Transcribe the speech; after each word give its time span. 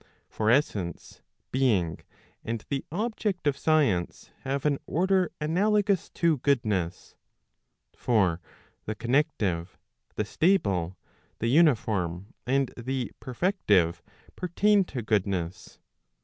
For 0.31 0.49
essence, 0.49 1.21
being, 1.51 1.99
and 2.43 2.65
the 2.69 2.83
object 2.91 3.45
of 3.45 3.55
science, 3.55 4.31
have 4.39 4.65
an 4.65 4.79
order 4.87 5.31
analogous 5.39 6.09
to 6.15 6.39
goodness. 6.39 7.13
For 7.95 8.41
the 8.85 8.95
connective, 8.95 9.77
the 10.15 10.25
stable, 10.25 10.97
the 11.37 11.49
uniform, 11.49 12.33
and 12.47 12.73
the 12.75 13.11
perfective, 13.21 14.01
pertain 14.35 14.85
to 14.85 15.03
goodness. 15.03 15.77